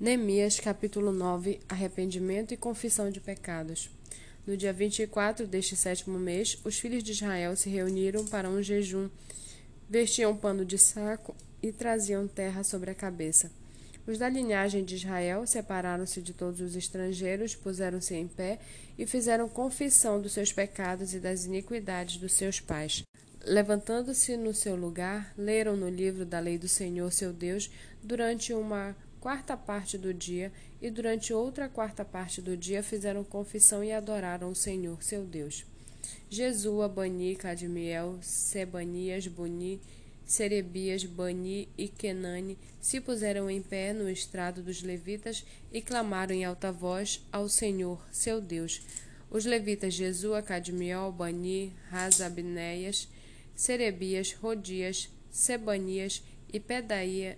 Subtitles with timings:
[0.00, 3.90] Neemias capítulo 9 Arrependimento e confissão de pecados.
[4.46, 9.10] No dia 24 deste sétimo mês, os filhos de Israel se reuniram para um jejum,
[9.90, 13.52] vestiam pano de saco e traziam terra sobre a cabeça.
[14.06, 18.58] Os da linhagem de Israel separaram-se de todos os estrangeiros, puseram-se em pé
[18.96, 23.02] e fizeram confissão dos seus pecados e das iniquidades dos seus pais.
[23.44, 27.70] Levantando-se no seu lugar, leram no livro da lei do Senhor seu Deus
[28.02, 30.50] durante uma quarta parte do dia,
[30.80, 35.64] e durante outra quarta parte do dia fizeram confissão e adoraram o Senhor, seu Deus.
[36.28, 39.80] Jesua, Bani, Cadmiel, Sebanias, Buni,
[40.24, 46.44] Serebias, Bani e Kenani se puseram em pé no estrado dos levitas e clamaram em
[46.44, 48.80] alta voz ao Senhor, seu Deus.
[49.28, 53.08] Os levitas Jesua, Cadmiel, Bani, Razabneias,
[53.54, 57.36] Serebias, Rodias, Sebanias e Pedaia,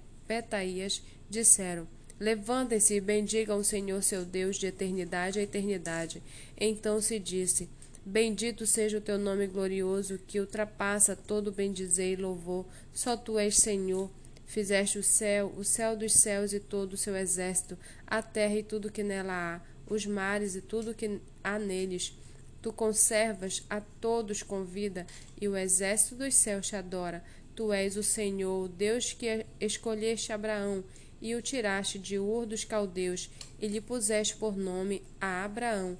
[1.32, 1.88] disseram:
[2.20, 6.22] Levantem-se e bendigam o Senhor seu Deus de eternidade a eternidade.
[6.56, 7.68] Então se disse:
[8.04, 12.64] Bendito seja o teu nome glorioso, que ultrapassa todo bendizer e louvor.
[12.92, 14.08] Só tu és Senhor.
[14.46, 18.62] Fizeste o céu, o céu dos céus e todo o seu exército, a terra e
[18.62, 19.60] tudo que nela há,
[19.92, 22.14] os mares e tudo que há neles.
[22.60, 25.06] Tu conservas a todos com vida,
[25.40, 27.24] e o exército dos céus te adora.
[27.56, 30.84] Tu és o Senhor, o Deus que escolheste Abraão
[31.22, 35.96] e o tiraste de Ur dos caldeus, e lhe puseste por nome a Abraão.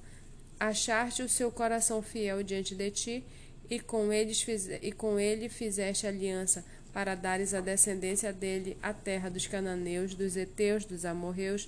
[0.59, 3.23] Achaste o seu coração fiel diante de ti,
[3.69, 4.45] e com, eles
[4.81, 10.35] e com ele fizeste aliança, para dares à descendência dele a terra dos cananeus, dos
[10.35, 11.67] heteus, dos amorreus,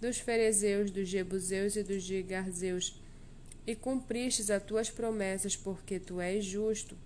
[0.00, 2.98] dos ferezeus, dos jebuseus e dos gigarzeus.
[3.66, 6.96] E cumpristes as tuas promessas, porque tu és justo.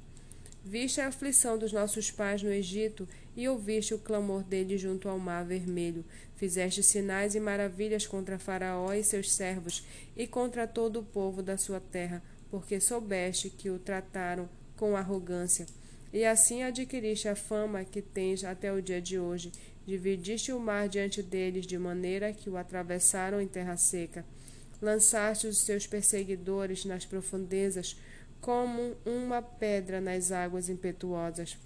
[0.64, 3.06] Viste a aflição dos nossos pais no Egito
[3.38, 6.04] e ouviste o clamor deles junto ao mar vermelho.
[6.34, 9.86] Fizeste sinais e maravilhas contra Faraó e seus servos
[10.16, 15.66] e contra todo o povo da sua terra, porque soubeste que o trataram com arrogância.
[16.12, 19.52] E assim adquiriste a fama que tens até o dia de hoje.
[19.86, 24.24] Dividiste o mar diante deles, de maneira que o atravessaram em terra seca.
[24.82, 27.96] Lançaste os seus perseguidores nas profundezas,
[28.40, 31.56] como uma pedra nas águas impetuosas.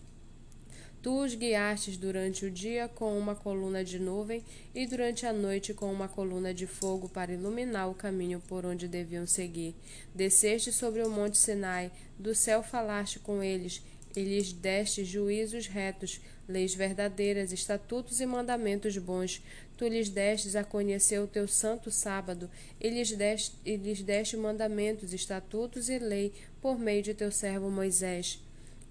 [1.03, 5.75] Tu os guiastes durante o dia com uma coluna de nuvem e durante a noite
[5.75, 9.75] com uma coluna de fogo para iluminar o caminho por onde deviam seguir.
[10.15, 13.83] Desceste sobre o monte Sinai, do céu falaste com eles
[14.15, 19.43] e lhes deste juízos retos, leis verdadeiras, estatutos e mandamentos bons.
[19.77, 22.49] Tu lhes destes a conhecer o teu santo sábado,
[22.81, 27.71] e lhes deste, e lhes deste mandamentos, estatutos e lei por meio de teu servo
[27.71, 28.39] Moisés.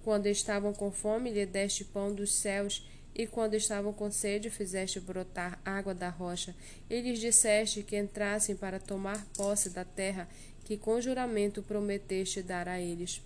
[0.04, 5.00] Quando estavam com fome, lhe deste pão dos céus, e quando estavam com sede, fizeste
[5.00, 6.56] brotar água da rocha.
[6.90, 10.28] E lhes disseste que entrassem para tomar posse da terra
[10.64, 13.22] que com juramento prometeste dar a eles.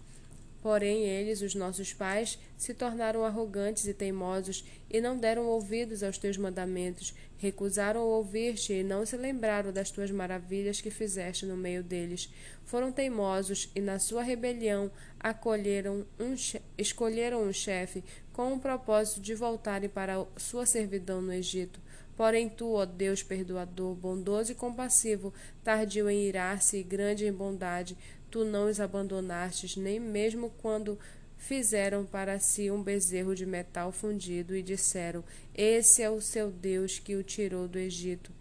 [0.66, 6.18] Porém, eles, os nossos pais, se tornaram arrogantes e teimosos e não deram ouvidos aos
[6.18, 11.84] teus mandamentos, recusaram ouvir-te e não se lembraram das tuas maravilhas que fizeste no meio
[11.84, 12.34] deles.
[12.64, 14.90] Foram teimosos e, na sua rebelião,
[15.20, 16.34] acolheram um
[16.76, 21.80] escolheram um chefe com o propósito de voltarem para sua servidão no Egito.
[22.16, 25.34] Porém, tu, ó Deus perdoador, bondoso e compassivo,
[25.64, 27.98] tardio em irar-se e grande em bondade,
[28.36, 31.00] tu não os abandonastes, nem mesmo quando
[31.38, 35.24] fizeram para si um bezerro de metal fundido e disseram:
[35.56, 38.34] Esse é o seu Deus que o tirou do Egito.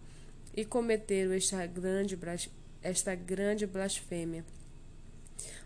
[0.52, 2.18] E cometeram esta grande,
[2.82, 4.44] esta grande blasfêmia.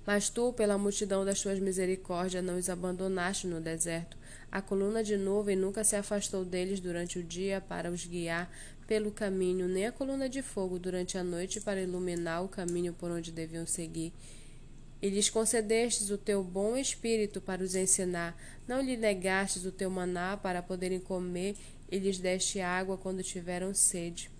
[0.06, 4.14] Mas tu, pela multidão das tuas misericórdias, não os abandonaste no deserto.
[4.52, 8.50] A coluna de nuvem nunca se afastou deles durante o dia para os guiar
[8.88, 13.10] pelo caminho, nem a coluna de fogo durante a noite para iluminar o caminho por
[13.10, 14.14] onde deviam seguir.
[15.02, 18.34] E lhes concedestes o teu bom espírito para os ensinar,
[18.66, 21.54] não lhe negastes o teu maná para poderem comer,
[21.90, 24.30] e lhes deste água quando tiveram sede.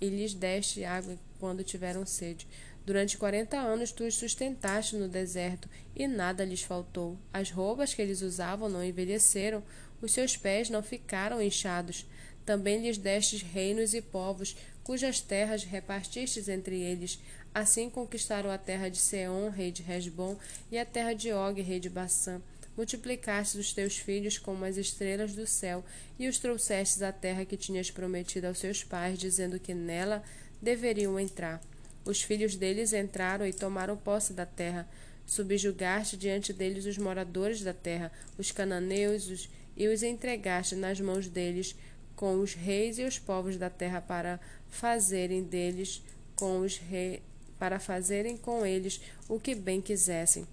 [0.00, 2.48] E lhes deste água quando tiveram sede.
[2.84, 7.18] Durante quarenta anos tu os sustentaste no deserto, e nada lhes faltou.
[7.30, 9.62] As roupas que eles usavam não envelheceram,
[10.00, 12.06] os seus pés não ficaram inchados.
[12.44, 17.18] Também lhes destes reinos e povos, cujas terras repartistes entre eles.
[17.54, 20.36] Assim conquistaram a terra de Seom, rei de Resbom,
[20.70, 22.40] e a terra de Og, rei de Bassã.
[22.76, 25.84] Multiplicaste os teus filhos como as estrelas do céu,
[26.18, 30.22] e os trouxestes à terra que tinhas prometido aos seus pais, dizendo que nela
[30.60, 31.62] deveriam entrar.
[32.04, 34.88] Os filhos deles entraram e tomaram posse da terra.
[35.24, 41.74] Subjugaste diante deles os moradores da terra, os cananeus, e os entregaste nas mãos deles,
[42.16, 46.02] com os reis e os povos da terra para fazerem deles
[46.36, 47.20] com os reis
[47.58, 50.46] para fazerem com eles o que bem quisessem.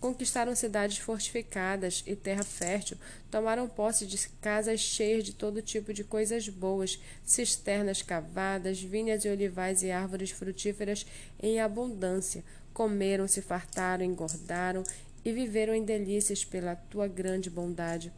[0.00, 2.96] Conquistaram cidades fortificadas e terra fértil,
[3.30, 9.28] tomaram posse de casas cheias de todo tipo de coisas boas, cisternas cavadas, vinhas e
[9.28, 11.04] olivais e árvores frutíferas
[11.42, 12.44] em abundância.
[12.72, 14.84] Comeram, se fartaram, engordaram
[15.24, 18.12] e viveram em delícias pela tua grande bondade.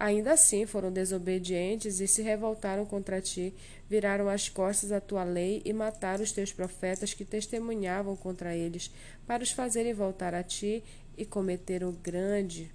[0.00, 3.52] Ainda assim foram desobedientes e se revoltaram contra ti,
[3.90, 8.92] viraram as costas à tua lei e mataram os teus profetas que testemunhavam contra eles,
[9.26, 10.84] para os fazerem voltar a ti
[11.16, 12.70] e cometeram grande,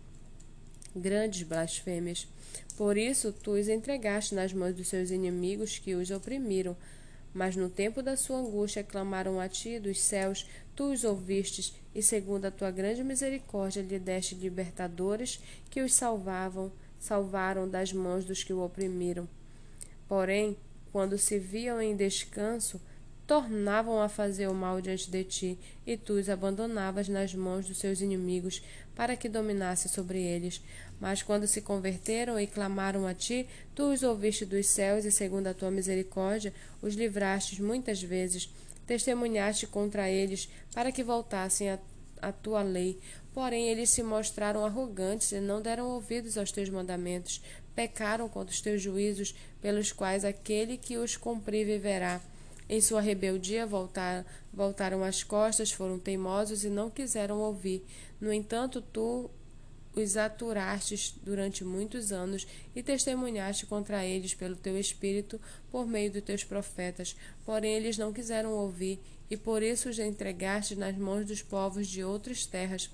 [0.93, 2.27] grandes blasfêmias.
[2.75, 6.75] Por isso tu os entregaste nas mãos dos seus inimigos que os oprimiram.
[7.33, 10.45] Mas no tempo da sua angústia clamaram a ti dos céus,
[10.75, 16.69] tu os ouvistes, e segundo a tua grande misericórdia lhe deste libertadores que os salvavam
[17.03, 19.27] salvaram das mãos dos que o oprimiram.
[20.07, 20.55] Porém,
[20.89, 22.79] quando se viam em descanso,
[23.27, 27.77] tornavam a fazer o mal diante de ti, e tu os abandonavas nas mãos dos
[27.77, 28.63] seus inimigos,
[28.95, 30.61] para que dominasse sobre eles.
[30.97, 35.47] Mas quando se converteram e clamaram a ti, tu os ouviste dos céus, e segundo
[35.47, 38.49] a tua misericórdia, os livrastes muitas vezes.
[38.87, 41.79] Testemunhaste contra eles, para que voltassem a,
[42.23, 42.99] a tua lei,
[43.33, 47.41] Porém, eles se mostraram arrogantes e não deram ouvidos aos teus mandamentos.
[47.75, 52.21] Pecaram contra os teus juízos, pelos quais aquele que os cumprir viverá.
[52.69, 54.23] Em sua rebeldia voltaram,
[54.53, 57.83] voltaram as costas, foram teimosos e não quiseram ouvir.
[58.21, 59.31] No entanto, tu
[59.95, 65.39] os aturastes durante muitos anos e testemunhaste contra eles pelo teu espírito
[65.71, 67.15] por meio dos teus profetas.
[67.45, 68.99] Porém, eles não quiseram ouvir,
[69.29, 72.89] e por isso os entregaste nas mãos dos povos de outras terras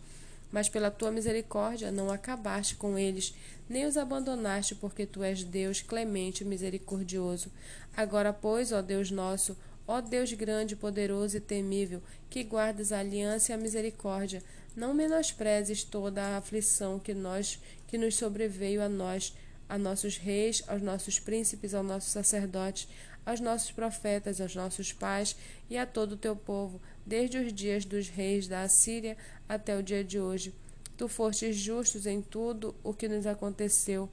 [0.51, 3.33] mas pela tua misericórdia não acabaste com eles,
[3.67, 7.51] nem os abandonaste, porque tu és Deus clemente e misericordioso.
[7.95, 9.55] Agora, pois, ó Deus nosso,
[9.87, 14.43] ó Deus grande, poderoso e temível, que guardas a aliança e a misericórdia,
[14.75, 19.33] não menosprezes toda a aflição que nós que nos sobreveio a nós,
[19.67, 22.87] a nossos reis, aos nossos príncipes, aos nossos sacerdotes,
[23.25, 25.35] aos nossos profetas, aos nossos pais
[25.69, 29.17] e a todo o teu povo, desde os dias dos reis da Assíria
[29.47, 30.53] até o dia de hoje.
[30.97, 34.09] Tu fostes justos em tudo o que nos aconteceu.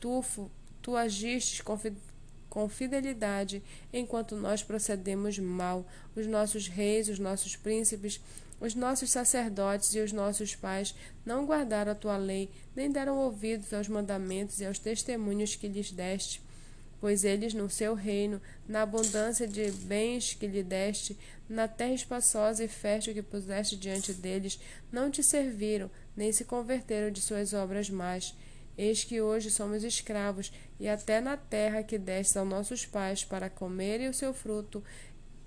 [0.00, 0.24] Tu,
[0.82, 1.78] tu agistes com,
[2.50, 3.62] com fidelidade
[3.92, 5.86] enquanto nós procedemos mal.
[6.16, 8.20] Os nossos reis, os nossos príncipes,
[8.64, 10.94] os nossos sacerdotes e os nossos pais
[11.24, 15.92] não guardaram a tua lei, nem deram ouvidos aos mandamentos e aos testemunhos que lhes
[15.92, 16.42] deste
[17.04, 22.64] pois eles no seu reino, na abundância de bens que lhe deste, na terra espaçosa
[22.64, 24.58] e fértil que puseste diante deles,
[24.90, 28.34] não te serviram, nem se converteram de suas obras más.
[28.78, 30.50] Eis que hoje somos escravos,
[30.80, 34.82] e até na terra que deste aos nossos pais para comerem o seu fruto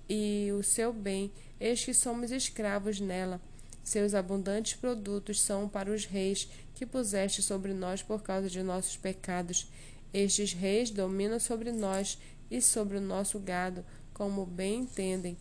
[0.08, 3.40] e o seu bem, eis que somos escravos nela.
[3.84, 8.96] Seus abundantes produtos são para os reis que puseste sobre nós por causa de nossos
[8.96, 9.70] pecados.
[10.12, 12.18] Estes reis dominam sobre nós
[12.50, 15.36] e sobre o nosso gado, como bem entendem.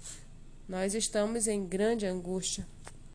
[0.68, 2.68] Nós estamos em grande angústia.